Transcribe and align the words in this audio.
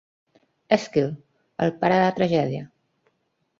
Èsquil, 0.77 1.11
el 1.67 1.75
pare 1.85 2.01
de 2.01 2.03
la 2.09 2.17
tragèdia. 2.23 2.65